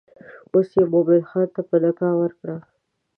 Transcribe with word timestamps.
اوس 0.53 0.69
یې 0.77 0.83
مومن 0.91 1.21
خان 1.29 1.47
ته 1.55 1.61
په 1.69 1.75
نکاح 1.83 2.13
ورکړه. 2.21 2.57